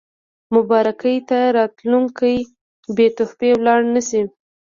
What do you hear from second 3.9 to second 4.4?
نه شي.